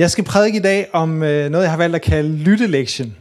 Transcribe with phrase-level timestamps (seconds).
[0.00, 3.16] Jeg skal prædike i dag om øh, noget, jeg har valgt at kalde lyttelektion.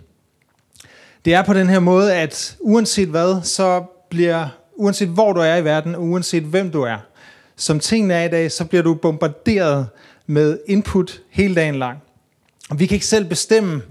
[1.25, 5.55] Det er på den her måde, at uanset hvad, så bliver, uanset hvor du er
[5.55, 6.97] i verden, uanset hvem du er,
[7.55, 9.87] som tingene er i dag, så bliver du bombarderet
[10.27, 11.97] med input hele dagen lang.
[12.69, 13.81] Og vi kan ikke selv bestemme,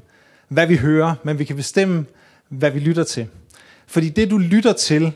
[0.49, 2.07] hvad vi hører, men vi kan bestemme,
[2.49, 3.27] hvad vi lytter til.
[3.87, 5.13] Fordi det, du lytter til,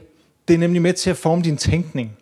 [0.49, 2.13] det er nemlig med til at forme din tænkning.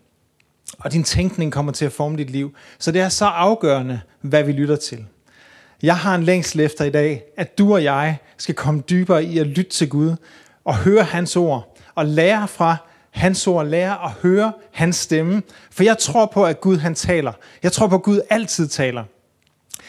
[0.79, 2.55] Og din tænkning kommer til at forme dit liv.
[2.79, 5.07] Så det er så afgørende, hvad vi lytter til.
[5.83, 9.39] Jeg har en længsel efter i dag, at du og jeg skal komme dybere i
[9.39, 10.17] at lytte til Gud
[10.64, 12.77] og høre hans ord og lære fra
[13.11, 15.43] hans ord, lære at høre hans stemme.
[15.71, 17.32] For jeg tror på, at Gud han taler.
[17.63, 19.04] Jeg tror på, at Gud altid taler.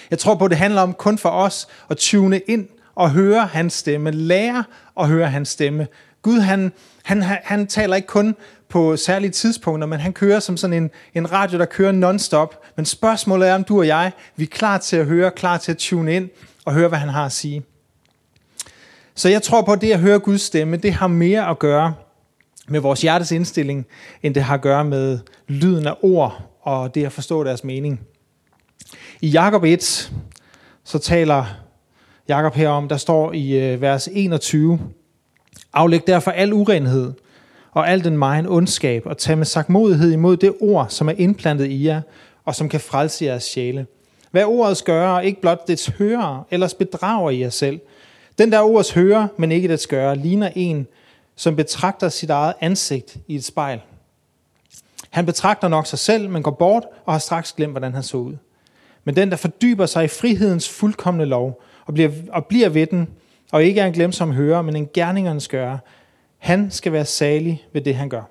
[0.10, 3.46] Jeg tror på, at det handler om kun for os at tune ind og høre
[3.46, 4.64] hans stemme, lære
[5.00, 5.88] at høre hans stemme.
[6.22, 6.72] Gud han,
[7.04, 8.36] han, han taler ikke kun
[8.70, 12.62] på særlige tidspunkter, men han kører som sådan en, en radio, der kører non-stop.
[12.76, 15.72] Men spørgsmålet er, om du og jeg, vi er klar til at høre, klar til
[15.72, 16.30] at tune ind
[16.66, 17.64] og høre, hvad han har at sige.
[19.16, 21.94] Så jeg tror på, at det at høre Guds stemme, det har mere at gøre
[22.68, 23.86] med vores hjertes indstilling,
[24.24, 28.00] end det har at gøre med lyden af ord og det at forstå deres mening.
[29.22, 30.12] I Jakob 1,
[30.84, 31.46] så taler
[32.28, 34.80] Jakob herom, der står i øh, vers 21,
[35.74, 37.14] Aflæg derfor al urenhed
[37.72, 41.66] og al den megen ondskab, og tag med sagmodighed imod det ord, som er indplantet
[41.66, 42.02] i jer,
[42.46, 43.86] og som kan frelse jeres sjæle.
[44.32, 47.80] Hvad ordet gør, ikke blot dets hører, ellers bedrager I jer selv.
[48.38, 50.88] Den der ords hører, men ikke dets gøre, ligner en,
[51.36, 53.82] som betragter sit eget ansigt i et spejl.
[55.10, 58.18] Han betragter nok sig selv, men går bort og har straks glemt, hvordan han så
[58.18, 58.34] ud.
[59.04, 63.08] Men den, der fordyber sig i frihedens fuldkommende lov, og bliver, og bliver ved den,
[63.52, 65.78] og ikke er en glemsom hører, men en gerningernes gør,
[66.38, 68.24] han skal være salig ved det, han gør.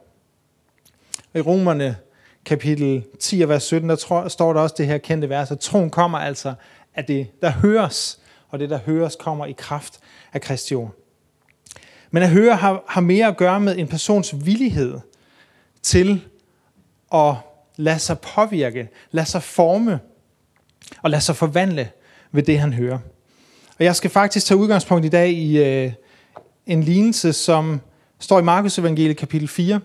[1.34, 1.96] I Romerne
[2.44, 5.90] kapitel 10 vers 17, der tror, står der også det her kendte vers, at troen
[5.90, 6.54] kommer altså
[6.94, 10.00] af det, der høres, og det, der høres, kommer i kraft
[10.32, 10.94] af Kristi ord.
[12.10, 14.98] Men at høre har, har mere at gøre med en persons villighed
[15.82, 16.24] til
[17.14, 17.34] at
[17.76, 20.00] lade sig påvirke, lade sig forme
[21.02, 21.90] og lade sig forvandle
[22.32, 22.98] ved det, han hører.
[23.80, 25.92] Og jeg skal faktisk tage udgangspunkt i dag i øh,
[26.66, 27.80] en lignelse, som
[28.18, 29.80] står i Markus evangeliet kapitel 4.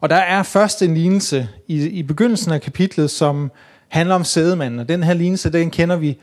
[0.00, 3.50] Og der er først en lignelse i, i begyndelsen af kapitlet, som
[3.88, 4.80] handler om sædemanden.
[4.80, 6.18] Og den her lignelse, den kender vi,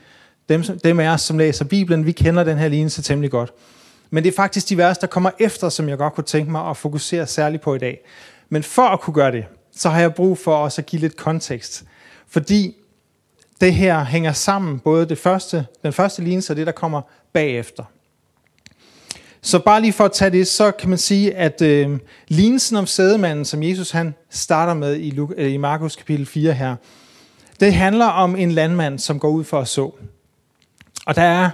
[0.48, 3.52] dem, dem af os, som læser Bibelen, vi kender den her lignelse temmelig godt.
[4.10, 6.70] Men det er faktisk de vers, der kommer efter, som jeg godt kunne tænke mig
[6.70, 7.98] at fokusere særligt på i dag.
[8.48, 9.44] Men for at kunne gøre det,
[9.76, 11.84] så har jeg brug for også at give lidt kontekst.
[12.28, 12.76] Fordi
[13.60, 17.84] det her hænger sammen, både det første, den første lignelse og det, der kommer bagefter.
[19.42, 21.98] Så bare lige for at tage det, så kan man sige, at øh,
[22.28, 26.76] lignelsen om sædemanden, som Jesus han starter med i, øh, i Markus kapitel 4 her,
[27.60, 29.90] det handler om en landmand, som går ud for at så.
[31.06, 31.50] Og der er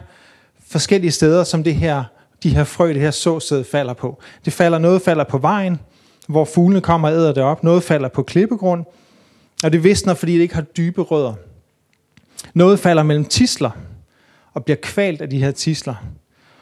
[0.69, 2.05] forskellige steder, som det her,
[2.43, 4.22] de her frø, det her såsæd falder på.
[4.44, 5.81] Det falder, noget falder på vejen,
[6.28, 7.65] hvor fuglene kommer og æder det op.
[7.65, 8.84] Noget falder på klippegrund,
[9.65, 11.34] og det visner, fordi det ikke har dybe rødder.
[12.55, 13.71] Noget falder mellem tisler
[14.55, 15.94] og bliver kvalt af de her tisler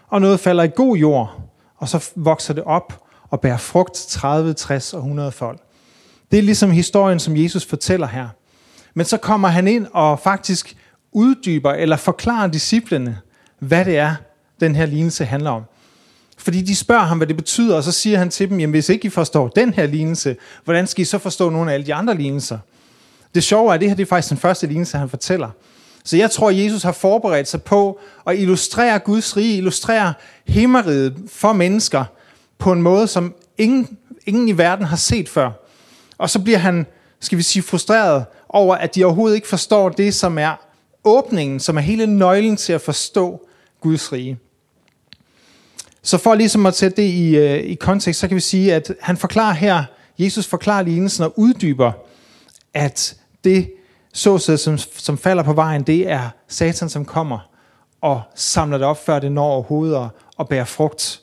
[0.08, 1.40] og noget falder i god jord,
[1.76, 5.60] og så vokser det op og bærer frugt 30, 60 og 100 folk.
[6.30, 8.28] Det er ligesom historien, som Jesus fortæller her.
[8.94, 10.76] Men så kommer han ind og faktisk
[11.12, 13.18] uddyber eller forklarer disciplene,
[13.58, 14.14] hvad det er,
[14.60, 15.62] den her lignelse handler om.
[16.38, 18.88] Fordi de spørger ham, hvad det betyder, og så siger han til dem, jamen hvis
[18.88, 21.94] ikke I forstår den her lignelse, hvordan skal I så forstå nogle af alle de
[21.94, 22.58] andre lignelser?
[23.34, 25.50] Det sjove er, at det her det er faktisk den første lignelse, han fortæller.
[26.04, 30.14] Så jeg tror, Jesus har forberedt sig på at illustrere Guds rige, illustrere
[30.46, 32.04] himmeriget for mennesker
[32.58, 35.50] på en måde, som ingen, ingen i verden har set før.
[36.18, 36.86] Og så bliver han,
[37.20, 40.54] skal vi sige, frustreret over, at de overhovedet ikke forstår det, som er
[41.04, 43.48] åbningen, som er hele nøglen til at forstå
[43.80, 44.38] Guds rige.
[46.02, 48.94] Så for ligesom at sætte det i, øh, i kontekst, så kan vi sige, at
[49.00, 49.84] han forklarer her,
[50.18, 51.92] Jesus forklarer lignelsen og uddyber,
[52.74, 53.72] at det
[54.12, 57.48] så som, som falder på vejen, det er satan, som kommer
[58.00, 61.20] og samler det op, før det når overhovedet og, og bærer frugt.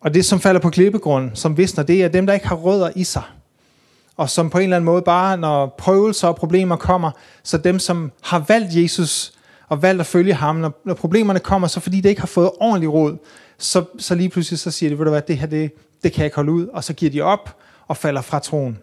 [0.00, 2.90] Og det, som falder på klippegrund, som visner, det er dem, der ikke har rødder
[2.96, 3.22] i sig.
[4.16, 7.10] Og som på en eller anden måde bare, når prøvelser og problemer kommer,
[7.42, 9.32] så dem, som har valgt Jesus
[9.68, 12.50] og valgt at følge ham, når, når problemerne kommer, så fordi det ikke har fået
[12.60, 13.16] ordentlig råd,
[13.58, 15.72] så, så lige pludselig så siger de, ved du hvad, det her, det,
[16.02, 17.56] det kan jeg ikke holde ud, og så giver de op
[17.88, 18.78] og falder fra troen.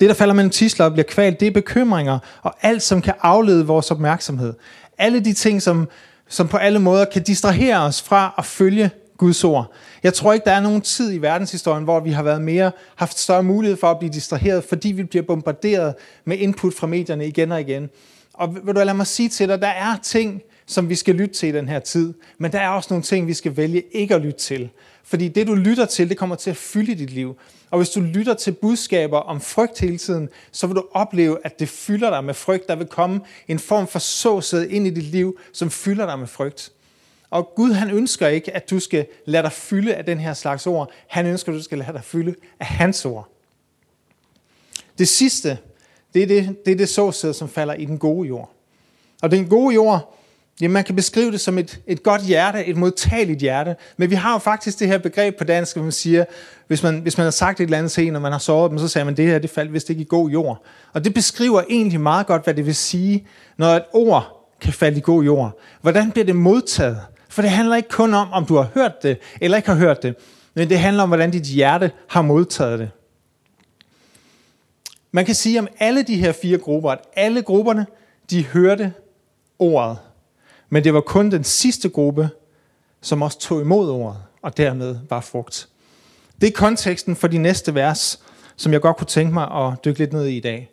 [0.00, 3.14] Det, der falder mellem tisler og bliver kvalt, det er bekymringer og alt, som kan
[3.20, 4.54] aflede vores opmærksomhed.
[4.98, 5.88] Alle de ting, som,
[6.28, 9.72] som på alle måder kan distrahere os fra at følge Guds ord.
[10.02, 13.18] Jeg tror ikke, der er nogen tid i verdenshistorien, hvor vi har været mere, haft
[13.18, 15.94] større mulighed for at blive distraheret, fordi vi bliver bombarderet
[16.24, 17.90] med input fra medierne igen og igen.
[18.32, 21.34] Og vil du lade mig sige til dig, der er ting, som vi skal lytte
[21.34, 24.14] til i den her tid, men der er også nogle ting, vi skal vælge ikke
[24.14, 24.70] at lytte til.
[25.04, 27.36] Fordi det, du lytter til, det kommer til at fylde dit liv.
[27.70, 31.58] Og hvis du lytter til budskaber om frygt hele tiden, så vil du opleve, at
[31.58, 32.68] det fylder dig med frygt.
[32.68, 36.26] Der vil komme en form for såsæde ind i dit liv, som fylder dig med
[36.26, 36.72] frygt.
[37.30, 40.66] Og Gud han ønsker ikke, at du skal lade dig fylde af den her slags
[40.66, 40.90] ord.
[41.06, 43.28] Han ønsker, at du skal lade dig fylde af hans ord.
[44.98, 45.58] Det sidste,
[46.14, 48.50] det er det, det, er det såsæde, som falder i den gode jord.
[49.22, 50.18] Og den gode jord,
[50.60, 53.76] Jamen, man kan beskrive det som et, et godt hjerte, et modtageligt hjerte.
[53.96, 56.24] Men vi har jo faktisk det her begreb på dansk, hvor man siger,
[56.66, 58.70] hvis man, hvis man har sagt et eller andet til en, og man har sovet
[58.70, 60.64] dem, så siger man, det her det faldt vist ikke i god jord.
[60.92, 64.98] Og det beskriver egentlig meget godt, hvad det vil sige, når et ord kan falde
[64.98, 65.60] i god jord.
[65.80, 67.00] Hvordan bliver det modtaget?
[67.28, 70.02] For det handler ikke kun om, om du har hørt det, eller ikke har hørt
[70.02, 70.14] det,
[70.54, 72.90] men det handler om, hvordan dit hjerte har modtaget det.
[75.12, 77.86] Man kan sige om alle de her fire grupper, at alle grupperne,
[78.30, 78.92] de hørte
[79.58, 79.98] ordet.
[80.74, 82.30] Men det var kun den sidste gruppe,
[83.00, 85.68] som også tog imod ordet, og dermed var frugt.
[86.40, 88.22] Det er konteksten for de næste vers,
[88.56, 90.70] som jeg godt kunne tænke mig at dykke lidt ned i i dag.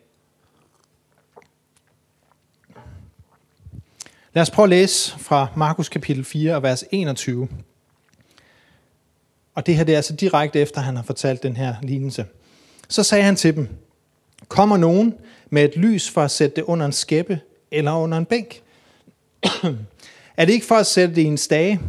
[4.32, 7.48] Lad os prøve at læse fra Markus kapitel 4 og vers 21.
[9.54, 12.26] Og det her det er altså direkte efter, han har fortalt den her lignelse.
[12.88, 13.68] Så sagde han til dem,
[14.48, 15.14] kommer nogen
[15.50, 17.40] med et lys for at sætte det under en skæppe
[17.70, 18.62] eller under en bænk?
[20.36, 21.80] Er det ikke for at sætte det i en stage?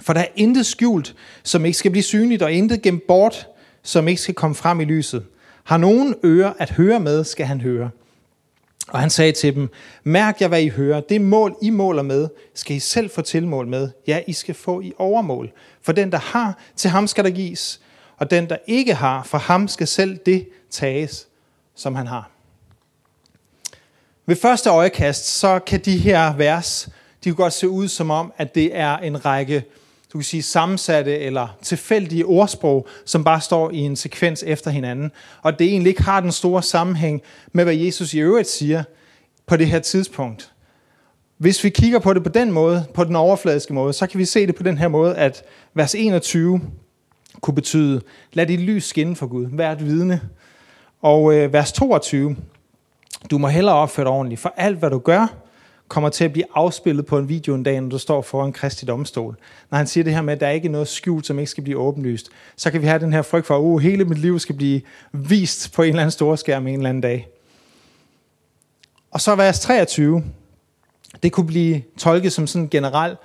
[0.00, 3.48] For der er intet skjult, som ikke skal blive synligt, og intet gemt bort,
[3.82, 5.24] som ikke skal komme frem i lyset.
[5.64, 7.90] Har nogen ører at høre med, skal han høre.
[8.88, 9.68] Og han sagde til dem,
[10.04, 11.00] mærk jer, hvad I hører.
[11.00, 13.90] Det mål, I måler med, skal I selv få tilmål med.
[14.06, 15.52] Ja, I skal få i overmål.
[15.82, 17.80] For den, der har, til ham skal der gives.
[18.16, 21.28] Og den, der ikke har, for ham skal selv det tages,
[21.74, 22.30] som han har.
[24.30, 26.88] Ved første øjekast, så kan de her vers,
[27.24, 29.64] de kan godt se ud som om, at det er en række
[30.12, 35.12] du kan sige, sammensatte eller tilfældige ordsprog, som bare står i en sekvens efter hinanden.
[35.42, 37.22] Og det egentlig ikke har den store sammenhæng
[37.52, 38.82] med, hvad Jesus i øvrigt siger
[39.46, 40.52] på det her tidspunkt.
[41.38, 44.24] Hvis vi kigger på det på den måde, på den overfladiske måde, så kan vi
[44.24, 45.42] se det på den her måde, at
[45.74, 46.60] vers 21
[47.40, 48.00] kunne betyde,
[48.32, 50.20] lad dit lys skinne for Gud, vær et vidne.
[51.02, 52.36] Og øh, vers 22,
[53.30, 55.26] du må hellere opføre dig ordentligt, for alt hvad du gør,
[55.88, 58.86] kommer til at blive afspillet på en video en dag, når du står foran Kristi
[58.86, 59.36] domstol.
[59.70, 61.78] Når han siger det her med, at der er noget skjult, som ikke skal blive
[61.78, 64.54] åbenlyst, så kan vi have den her frygt for, at uh, hele mit liv skal
[64.54, 64.80] blive
[65.12, 67.28] vist på en eller anden stor skærm en eller anden dag.
[69.10, 70.24] Og så vers 23,
[71.22, 73.16] det kunne blive tolket som sådan en generel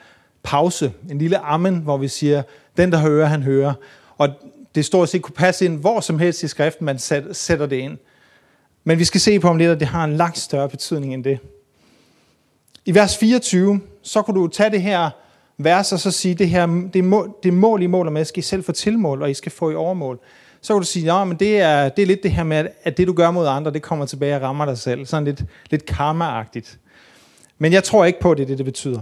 [0.44, 2.44] pause, en lille amen, hvor vi siger,
[2.78, 3.74] den der hører, han hører.
[4.18, 4.30] Og
[4.76, 7.00] det stort set kunne passe ind hvor som helst i skriften, man
[7.32, 7.98] sætter det ind.
[8.88, 11.24] Men vi skal se på om lidt, at det har en langt større betydning end
[11.24, 11.40] det.
[12.86, 15.10] I vers 24, så kunne du tage det her
[15.58, 18.42] vers og så sige, det her det, mål, det mål, I måler med, skal I
[18.42, 20.20] selv få tilmål, og I skal få i overmål.
[20.62, 22.98] Så kan du sige, ja, men det er, det er lidt det her med, at
[22.98, 25.06] det du gør mod andre, det kommer tilbage og rammer dig selv.
[25.06, 26.78] Sådan lidt, lidt karma-agtigt.
[27.58, 29.02] Men jeg tror ikke på, at det er det, det betyder.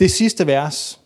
[0.00, 1.00] Det sidste vers.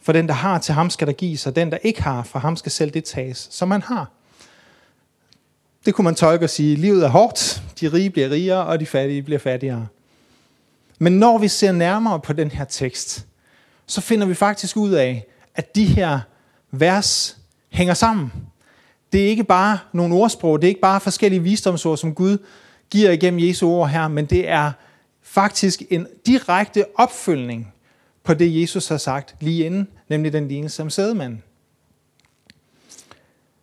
[0.00, 2.38] For den, der har, til ham skal der gives, og den, der ikke har, for
[2.38, 4.10] ham skal selv det tages, som man har.
[5.88, 8.86] Det kunne man tolke og sige, livet er hårdt, de rige bliver rigere, og de
[8.86, 9.86] fattige bliver fattigere.
[10.98, 13.26] Men når vi ser nærmere på den her tekst,
[13.86, 16.20] så finder vi faktisk ud af, at de her
[16.70, 17.36] vers
[17.68, 18.32] hænger sammen.
[19.12, 22.38] Det er ikke bare nogle ordsprog, det er ikke bare forskellige visdomsord, som Gud
[22.90, 24.72] giver igennem Jesu ord her, men det er
[25.22, 27.72] faktisk en direkte opfølgning
[28.24, 31.42] på det, Jesus har sagt lige inden, nemlig den lignelse om sædemanden.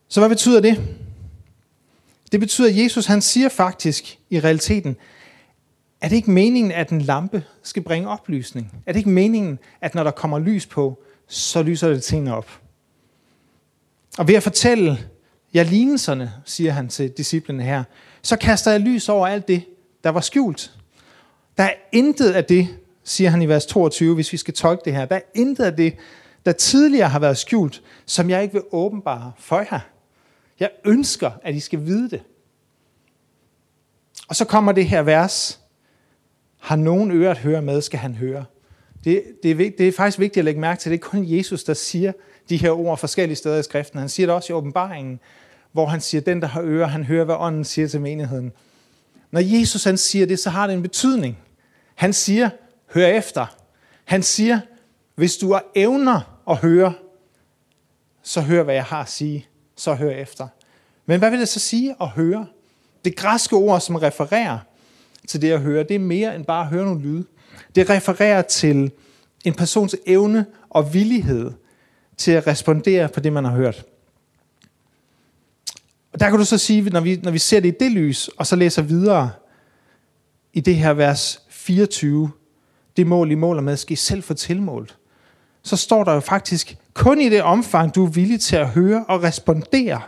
[0.07, 1.04] Så hvad betyder det?
[2.31, 4.97] Det betyder, at Jesus han siger faktisk i realiteten,
[6.01, 8.73] er det ikke meningen, at en lampe skal bringe oplysning?
[8.85, 12.59] Er det ikke meningen, at når der kommer lys på, så lyser det tingene op?
[14.17, 14.99] Og ved at fortælle
[15.53, 17.83] jer lignelserne, siger han til disciplene her,
[18.21, 19.63] så kaster jeg lys over alt det,
[20.03, 20.71] der var skjult.
[21.57, 22.67] Der er intet af det,
[23.03, 25.75] siger han i vers 22, hvis vi skal tolke det her, der er intet af
[25.75, 25.95] det,
[26.45, 29.79] der tidligere har været skjult, som jeg ikke vil åbenbare for jer.
[30.59, 32.23] Jeg ønsker, at I skal vide det.
[34.27, 35.59] Og så kommer det her vers.
[36.59, 38.45] Har nogen øre at høre med, skal han høre.
[39.03, 41.63] Det, det, er, det er faktisk vigtigt at lægge mærke til, det er kun Jesus,
[41.63, 42.11] der siger
[42.49, 43.99] de her ord forskellige steder i skriften.
[43.99, 45.19] Han siger det også i åbenbaringen,
[45.71, 48.51] hvor han siger, den der har øre, han hører, hvad ånden siger til menigheden.
[49.31, 51.37] Når Jesus han siger det, så har det en betydning.
[51.95, 52.49] Han siger,
[52.93, 53.55] hør efter.
[54.05, 54.59] Han siger,
[55.15, 56.93] hvis du har evner at høre,
[58.23, 60.47] så hør, hvad jeg har at sige så hør efter.
[61.05, 62.47] Men hvad vil det så sige at høre?
[63.05, 64.59] Det græske ord, som refererer
[65.27, 67.25] til det at høre, det er mere end bare at høre nogle lyde.
[67.75, 68.91] Det refererer til
[69.45, 71.51] en persons evne og villighed
[72.17, 73.85] til at respondere på det, man har hørt.
[76.13, 78.27] Og der kan du så sige, når vi, når vi ser det i det lys,
[78.27, 79.31] og så læser videre
[80.53, 82.31] i det her vers 24,
[82.97, 84.97] det mål, I måler med, skal I selv få tilmålt.
[85.63, 89.05] Så står der jo faktisk, kun i det omfang, du er villig til at høre
[89.07, 90.01] og respondere,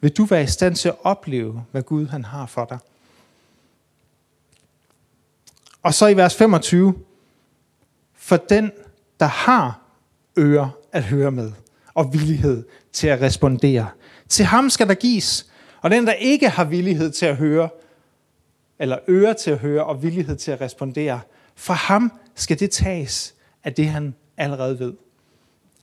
[0.00, 2.78] vil du være i stand til at opleve, hvad Gud han har for dig.
[5.82, 6.94] Og så i vers 25,
[8.14, 8.72] for den,
[9.20, 9.80] der har
[10.38, 11.52] ører at høre med,
[11.94, 13.88] og villighed til at respondere,
[14.28, 15.46] til ham skal der gives.
[15.82, 17.68] Og den, der ikke har villighed til at høre,
[18.78, 21.20] eller ører til at høre og villighed til at respondere,
[21.54, 23.34] fra ham skal det tages
[23.64, 24.92] af det, han allerede ved.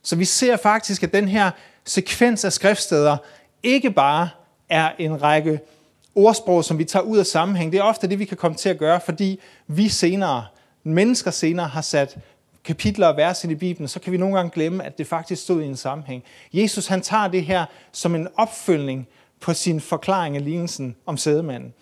[0.08, 1.52] Så vi ser faktisk, at den her
[1.86, 3.18] sekvens af skriftsteder
[3.64, 4.30] ikke bare
[4.70, 5.60] er en række
[6.16, 7.72] ordsprog, som vi tager ud af sammenhæng.
[7.72, 10.46] Det er ofte det, vi kan komme til at gøre, fordi vi senere,
[10.84, 12.18] mennesker senere, har sat
[12.64, 15.62] kapitler og vers i Bibelen, så kan vi nogle gange glemme, at det faktisk stod
[15.62, 16.24] i en sammenhæng.
[16.54, 19.08] Jesus han tager det her som en opfølgning
[19.42, 21.74] på sin forklaring af lignelsen om sædemanden.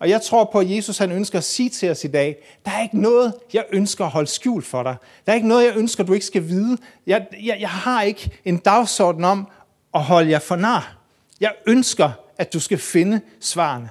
[0.00, 2.70] Og jeg tror på, at Jesus han ønsker at sige til os i dag, der
[2.70, 4.96] er ikke noget, jeg ønsker at holde skjult for dig.
[5.26, 6.78] Der er ikke noget, jeg ønsker, du ikke skal vide.
[7.06, 9.48] Jeg, jeg, jeg har ikke en dagsorden om
[9.94, 10.96] at holde jer for nar.
[11.40, 13.90] Jeg ønsker, at du skal finde svarene.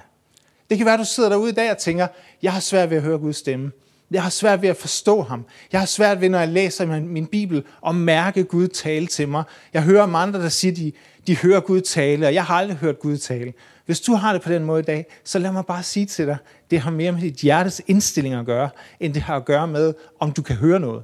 [0.70, 2.06] Det kan være, at du sidder derude i dag og tænker,
[2.42, 3.72] jeg har svært ved at høre Guds stemme.
[4.10, 5.44] Jeg har svært ved at forstå ham.
[5.72, 9.28] Jeg har svært ved, når jeg læser min, min Bibel, at mærke Gud tale til
[9.28, 9.44] mig.
[9.72, 10.92] Jeg hører om andre, der siger, de,
[11.26, 13.52] de hører Gud tale, og jeg har aldrig hørt Gud tale.
[13.86, 16.26] Hvis du har det på den måde i dag, så lad mig bare sige til
[16.26, 16.36] dig,
[16.70, 18.68] det har mere med dit hjertes indstilling at gøre,
[19.00, 21.02] end det har at gøre med, om du kan høre noget.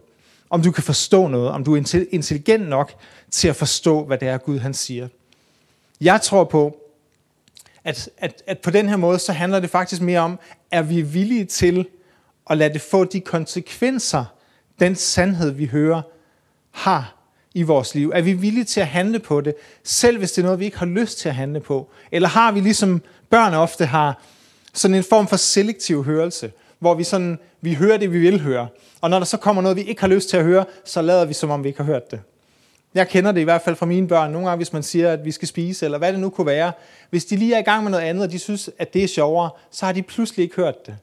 [0.51, 1.51] Om du kan forstå noget.
[1.51, 2.93] Om du er intelligent nok
[3.31, 5.09] til at forstå, hvad det er, Gud han siger.
[6.01, 6.77] Jeg tror på,
[7.85, 10.39] at, at, at på den her måde, så handler det faktisk mere om,
[10.71, 11.87] er vi villige til
[12.47, 14.25] og lade det få de konsekvenser,
[14.81, 16.03] den sandhed, vi hører,
[16.71, 17.17] har
[17.55, 18.13] i vores liv?
[18.15, 20.79] Er vi villige til at handle på det, selv hvis det er noget, vi ikke
[20.79, 21.91] har lyst til at handle på?
[22.13, 24.23] Eller har vi ligesom børn ofte har,
[24.75, 28.69] sådan en form for selektiv hørelse, hvor vi, sådan, vi hører det, vi vil høre.
[29.01, 31.25] Og når der så kommer noget, vi ikke har lyst til at høre, så lader
[31.25, 32.21] vi, som om vi ikke har hørt det.
[32.95, 34.33] Jeg kender det i hvert fald fra mine børn.
[34.33, 36.73] Nogle gange, hvis man siger, at vi skal spise, eller hvad det nu kunne være.
[37.11, 39.09] Hvis de lige er i gang med noget andet, og de synes, at det er
[39.09, 40.97] sjovere, så har de pludselig ikke hørt det.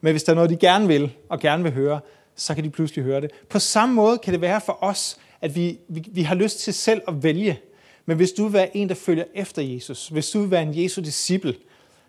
[0.00, 2.00] Men hvis der er noget, de gerne vil, og gerne vil høre,
[2.36, 3.30] så kan de pludselig høre det.
[3.48, 6.74] På samme måde kan det være for os, at vi, vi, vi har lyst til
[6.74, 7.60] selv at vælge.
[8.06, 10.82] Men hvis du vil være en, der følger efter Jesus, hvis du vil være en
[10.82, 11.54] Jesu disciple,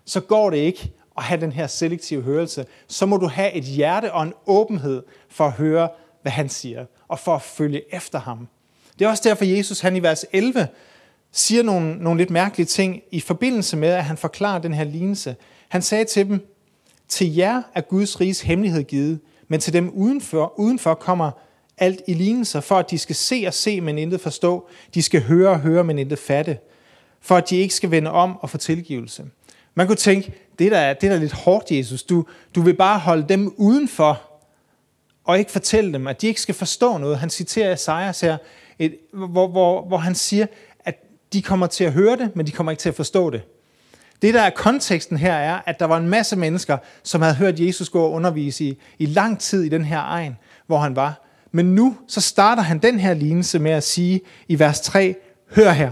[0.04, 2.66] så går det ikke at have den her selektive hørelse.
[2.88, 5.88] Så må du have et hjerte og en åbenhed for at høre,
[6.22, 8.48] hvad han siger, og for at følge efter ham.
[8.98, 10.68] Det er også derfor, Jesus han i vers 11
[11.32, 15.36] siger nogle, nogle lidt mærkelige ting i forbindelse med, at han forklarer den her lignelse.
[15.68, 16.51] Han sagde til dem,
[17.12, 21.30] til jer er Guds riges hemmelighed givet, men til dem udenfor, udenfor kommer
[21.78, 24.68] alt i lignelser, for at de skal se og se, men intet forstå.
[24.94, 26.58] De skal høre og høre, men intet fatte.
[27.20, 29.24] For at de ikke skal vende om og få tilgivelse.
[29.74, 32.02] Man kunne tænke, det der er, det der er lidt hårdt, Jesus.
[32.02, 34.22] Du, du vil bare holde dem udenfor,
[35.24, 37.18] og ikke fortælle dem, at de ikke skal forstå noget.
[37.18, 38.36] Han citerer Esajas her,
[38.78, 40.46] et, hvor, hvor, hvor han siger,
[40.80, 43.42] at de kommer til at høre det, men de kommer ikke til at forstå det.
[44.22, 47.60] Det, der er konteksten her, er, at der var en masse mennesker, som havde hørt
[47.60, 50.36] Jesus gå og undervise i, i lang tid i den her egen,
[50.66, 51.22] hvor han var.
[51.52, 55.14] Men nu så starter han den her lignelse med at sige i vers 3,
[55.54, 55.90] hør her.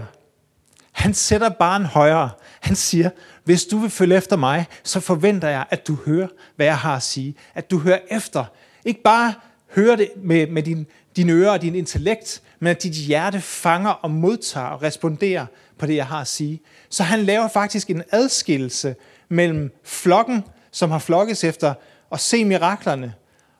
[0.91, 2.29] Han sætter barn højere.
[2.59, 3.09] Han siger,
[3.43, 6.95] hvis du vil følge efter mig, så forventer jeg, at du hører, hvad jeg har
[6.95, 7.35] at sige.
[7.55, 8.45] At du hører efter.
[8.85, 9.33] Ikke bare
[9.75, 13.89] hører det med, med din, dine ører og din intellekt, men at dit hjerte fanger
[13.89, 15.45] og modtager og responderer
[15.81, 16.61] på det, jeg har at sige.
[16.89, 18.95] Så han laver faktisk en adskillelse
[19.29, 21.73] mellem flokken, som har flokkes efter
[22.11, 23.13] at se miraklerne,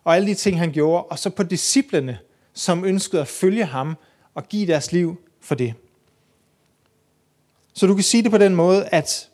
[0.04, 2.18] og alle de ting, han gjorde, og så på disciplene,
[2.54, 3.98] som ønskede at følge ham
[4.36, 5.74] og give deres liv for det.
[7.74, 9.30] Så du kan sige det på den måde, at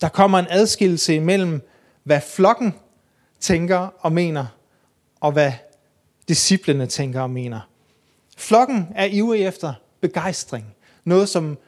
[0.00, 1.68] der kommer en adskillelse imellem,
[2.04, 2.74] hvad flokken
[3.40, 4.46] tænker og mener,
[5.20, 5.52] og hvad
[6.28, 7.60] disciplene tænker og mener.
[8.36, 10.74] Flokken er ivrig efter begejstring.
[11.04, 11.58] Noget, som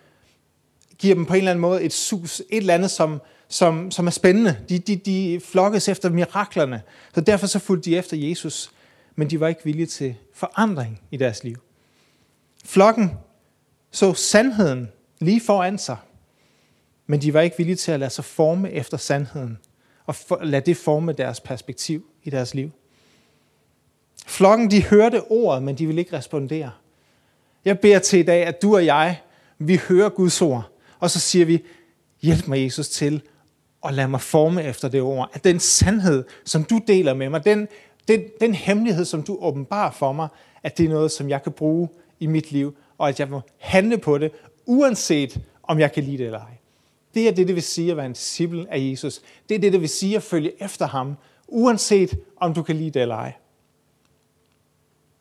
[1.03, 4.07] giver dem på en eller anden måde et sus, et eller andet, som, som, som
[4.07, 4.57] er spændende.
[4.69, 6.83] De, de, de flokkes efter miraklerne,
[7.15, 8.73] så derfor så fulgte de efter Jesus,
[9.17, 11.57] men de var ikke villige til forandring i deres liv.
[12.65, 13.11] Flokken
[13.91, 14.89] så sandheden
[15.21, 15.97] lige foran sig,
[17.07, 19.59] men de var ikke villige til at lade sig forme efter sandheden,
[20.07, 22.71] og lade det forme deres perspektiv i deres liv.
[24.27, 26.71] Flokken, de hørte ordet, men de ville ikke respondere.
[27.65, 29.21] Jeg beder til i dag, at du og jeg,
[29.59, 30.72] vi hører Guds ord,
[31.03, 31.65] og så siger vi,
[32.21, 33.23] hjælp mig Jesus til
[33.85, 35.31] at lade mig forme efter det ord.
[35.33, 37.69] At den sandhed, som du deler med mig, den,
[38.09, 40.29] den, den hemmelighed, som du åbenbarer for mig,
[40.63, 41.89] at det er noget, som jeg kan bruge
[42.21, 44.33] i mit liv, og at jeg må handle på det,
[44.67, 46.57] uanset om jeg kan lide det eller ej.
[47.15, 49.21] Det er det, det vil sige at være en disciple af Jesus.
[49.49, 51.15] Det er det, det vil sige at følge efter ham,
[51.49, 53.33] uanset om du kan lide det eller ej.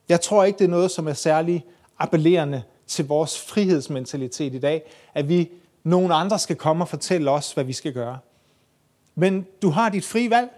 [0.10, 1.66] Jeg tror ikke, det er noget, som er særlig
[2.00, 5.50] appellerende til vores frihedsmentalitet i dag, at vi
[5.84, 8.20] nogen andre skal komme og fortælle os, hvad vi skal gøre.
[9.16, 10.50] Men du har dit frie valg.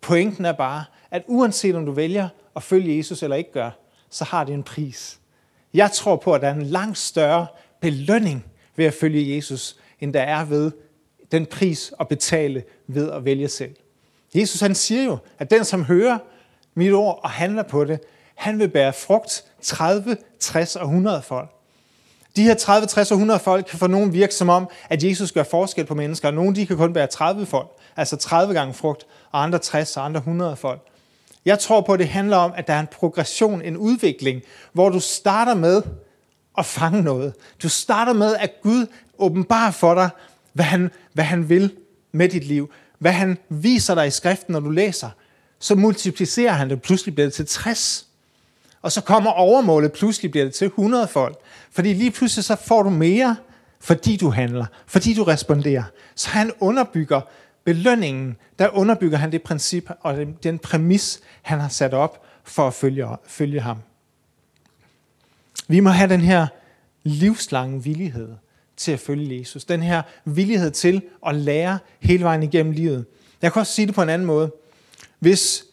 [0.00, 3.70] Pointen er bare, at uanset om du vælger at følge Jesus eller ikke gør,
[4.10, 5.20] så har det en pris.
[5.74, 7.46] Jeg tror på, at der er en langt større
[7.80, 8.44] belønning
[8.76, 10.72] ved at følge Jesus, end der er ved
[11.32, 13.74] den pris at betale ved at vælge selv.
[14.34, 16.18] Jesus han siger jo, at den som hører
[16.74, 18.00] mit ord og handler på det,
[18.34, 21.50] han vil bære frugt 30, 60 og 100 folk.
[22.36, 25.32] De her 30, 60 og 100 folk kan for nogen virke som om, at Jesus
[25.32, 28.74] gør forskel på mennesker, og nogle de kan kun bære 30 folk, altså 30 gange
[28.74, 30.80] frugt, og andre 60 og andre 100 folk.
[31.44, 34.88] Jeg tror på, at det handler om, at der er en progression, en udvikling, hvor
[34.88, 35.82] du starter med
[36.58, 37.34] at fange noget.
[37.62, 38.86] Du starter med, at Gud
[39.18, 40.08] åbenbarer for dig,
[40.52, 41.72] hvad han, hvad han vil
[42.12, 42.70] med dit liv.
[42.98, 45.10] Hvad han viser dig i skriften, når du læser.
[45.58, 48.06] Så multiplicerer han det, pludselig bliver det til 60.
[48.84, 51.38] Og så kommer overmålet, pludselig bliver det til 100 folk.
[51.70, 53.36] Fordi lige pludselig så får du mere,
[53.80, 55.82] fordi du handler, fordi du responderer.
[56.14, 57.20] Så han underbygger
[57.64, 62.74] belønningen, der underbygger han det princip og den præmis, han har sat op for at
[62.74, 63.78] følge, følge ham.
[65.68, 66.46] Vi må have den her
[67.02, 68.28] livslange villighed
[68.76, 69.64] til at følge Jesus.
[69.64, 73.06] Den her villighed til at lære hele vejen igennem livet.
[73.42, 74.52] Jeg kan også sige det på en anden måde.
[75.18, 75.64] Hvis,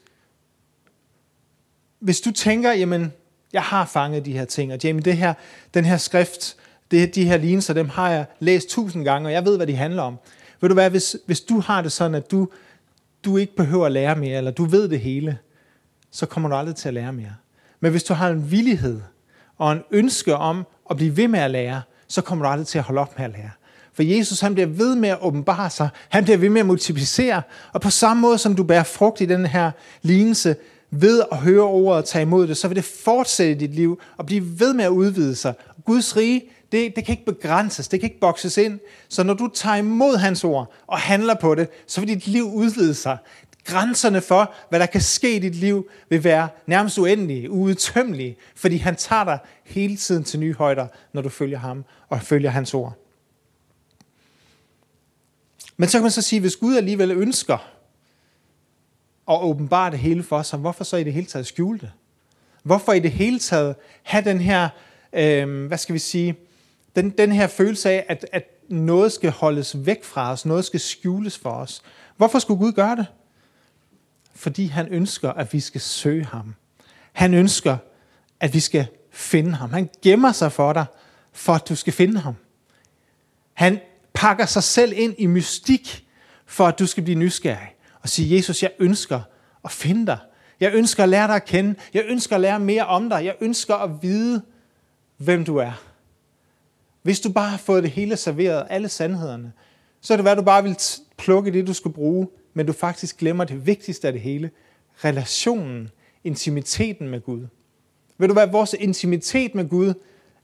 [2.01, 3.13] hvis du tænker, jamen,
[3.53, 5.33] jeg har fanget de her ting, og jamen, det her,
[5.73, 6.55] den her skrift,
[6.91, 9.75] det, de her lignelser, dem har jeg læst tusind gange, og jeg ved, hvad de
[9.75, 10.17] handler om.
[10.61, 12.47] Ved du hvad, hvis, hvis du har det sådan, at du,
[13.25, 15.37] du ikke behøver at lære mere, eller du ved det hele,
[16.11, 17.35] så kommer du aldrig til at lære mere.
[17.79, 19.01] Men hvis du har en villighed
[19.57, 22.77] og en ønske om at blive ved med at lære, så kommer du aldrig til
[22.77, 23.49] at holde op med at lære.
[23.93, 25.89] For Jesus han bliver ved med at åbenbare sig.
[26.09, 27.41] Han bliver ved med at multiplicere.
[27.73, 29.71] Og på samme måde som du bærer frugt i den her
[30.01, 30.55] lignelse,
[30.91, 34.01] ved at høre ordet og tage imod det, så vil det fortsætte i dit liv
[34.17, 35.53] og blive ved med at udvide sig.
[35.85, 38.79] Guds rige, det, det kan ikke begrænses, det kan ikke bokses ind.
[39.09, 42.43] Så når du tager imod hans ord og handler på det, så vil dit liv
[42.43, 43.17] udvide sig.
[43.65, 48.77] Grænserne for, hvad der kan ske i dit liv, vil være nærmest uendelige, uudtømmelige, fordi
[48.77, 52.73] han tager dig hele tiden til nye højder, når du følger ham og følger hans
[52.73, 52.93] ord.
[55.77, 57.57] Men så kan man så sige, hvis Gud alligevel ønsker
[59.25, 61.91] og åbenbare det hele for os, hvorfor så i det hele taget skjule det?
[62.63, 64.69] Hvorfor i det hele taget have den her,
[65.13, 66.35] øh, hvad skal vi sige,
[66.95, 70.79] den, den her følelse af, at, at noget skal holdes væk fra os, noget skal
[70.79, 71.81] skjules for os.
[72.17, 73.05] Hvorfor skulle Gud gøre det?
[74.35, 76.55] Fordi han ønsker, at vi skal søge ham.
[77.13, 77.77] Han ønsker,
[78.39, 79.73] at vi skal finde ham.
[79.73, 80.85] Han gemmer sig for dig,
[81.33, 82.35] for at du skal finde ham.
[83.53, 83.79] Han
[84.13, 86.07] pakker sig selv ind i mystik,
[86.45, 87.75] for at du skal blive nysgerrig.
[88.01, 89.21] Og sige, Jesus, jeg ønsker
[89.65, 90.17] at finde dig.
[90.59, 91.75] Jeg ønsker at lære dig at kende.
[91.93, 93.25] Jeg ønsker at lære mere om dig.
[93.25, 94.41] Jeg ønsker at vide,
[95.17, 95.83] hvem du er.
[97.01, 99.51] Hvis du bare har fået det hele serveret, alle sandhederne,
[100.01, 100.77] så er det hvad du bare vil
[101.17, 104.51] plukke det, du skal bruge, men du faktisk glemmer det vigtigste af det hele.
[105.03, 105.89] Relationen,
[106.23, 107.47] intimiteten med Gud.
[108.17, 109.93] Ved du hvad, vores intimitet med Gud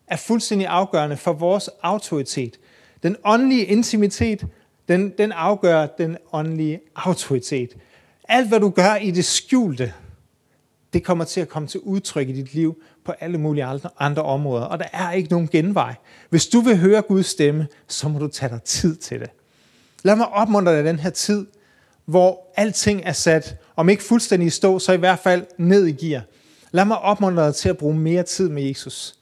[0.08, 2.60] er fuldstændig afgørende for vores autoritet.
[3.04, 4.46] Den åndelige intimitet,
[4.88, 7.78] den, den afgør den åndelige autoritet.
[8.28, 9.93] Alt, hvad du gør i det skjulte,
[10.93, 13.65] det kommer til at komme til udtryk i dit liv på alle mulige
[14.00, 14.65] andre, områder.
[14.65, 15.95] Og der er ikke nogen genvej.
[16.30, 19.30] Hvis du vil høre Guds stemme, så må du tage dig tid til det.
[20.04, 21.45] Lad mig opmuntre dig den her tid,
[22.06, 25.91] hvor alting er sat, om ikke fuldstændig i stå, så i hvert fald ned i
[25.91, 26.21] gear.
[26.71, 29.15] Lad mig opmuntre dig til at bruge mere tid med Jesus.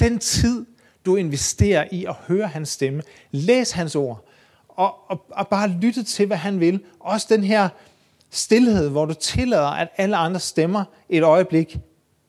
[0.00, 0.66] Den tid,
[1.06, 4.28] du investerer i at høre hans stemme, læs hans ord,
[4.76, 6.80] og, og, og bare lytte til, hvad han vil.
[7.00, 7.68] Også den her
[8.30, 11.78] stillhed, hvor du tillader, at alle andre stemmer et øjeblik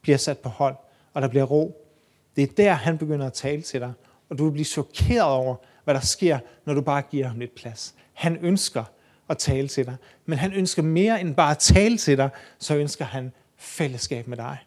[0.01, 0.75] bliver sat på hold,
[1.13, 1.89] og der bliver ro.
[2.36, 3.93] Det er der, han begynder at tale til dig,
[4.29, 7.56] og du vil blive chokeret over, hvad der sker, når du bare giver ham lidt
[7.56, 7.93] plads.
[8.13, 8.84] Han ønsker
[9.29, 12.29] at tale til dig, men han ønsker mere end bare at tale til dig,
[12.60, 14.58] så ønsker han fællesskab med dig.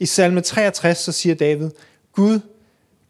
[0.00, 1.70] I salme 63 så siger David,
[2.12, 2.40] Gud,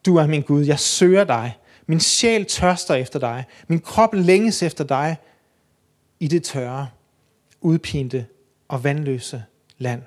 [0.07, 1.57] du er min Gud, jeg søger dig.
[1.87, 3.45] Min sjæl tørster efter dig.
[3.69, 5.17] Min krop længes efter dig
[6.21, 6.89] i det tørre,
[7.61, 8.27] udpinte
[8.69, 9.45] og vandløse
[9.79, 10.03] land.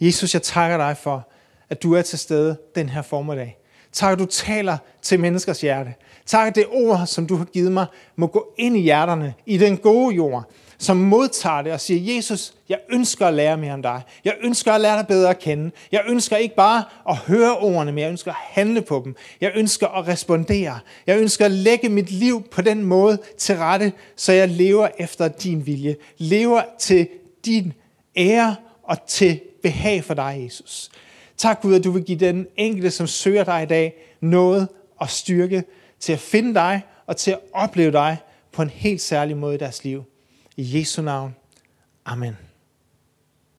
[0.00, 1.28] Jesus, jeg takker dig for,
[1.70, 3.58] at du er til stede den her formiddag.
[3.96, 5.94] Tak, at du taler til menneskers hjerte.
[6.26, 9.58] Tak, at det ord, som du har givet mig, må gå ind i hjerterne, i
[9.58, 10.44] den gode jord,
[10.78, 14.02] som modtager det og siger, Jesus, jeg ønsker at lære mere om dig.
[14.24, 15.70] Jeg ønsker at lære dig bedre at kende.
[15.92, 19.16] Jeg ønsker ikke bare at høre ordene, men jeg ønsker at handle på dem.
[19.40, 20.78] Jeg ønsker at respondere.
[21.06, 25.28] Jeg ønsker at lægge mit liv på den måde til rette, så jeg lever efter
[25.28, 25.96] din vilje.
[26.18, 27.08] Lever til
[27.44, 27.72] din
[28.16, 30.90] ære og til behag for dig, Jesus.
[31.36, 35.10] Tak Gud, at du vil give den enkelte, som søger dig i dag, noget og
[35.10, 35.64] styrke
[36.00, 38.16] til at finde dig og til at opleve dig
[38.52, 40.04] på en helt særlig måde i deres liv.
[40.56, 41.34] I Jesu navn.
[42.04, 42.45] Amen.